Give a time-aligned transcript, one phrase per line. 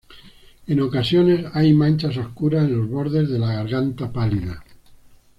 [0.65, 4.63] En ocasiones, hay manchas oscuras en los bordes de la garganta pálida.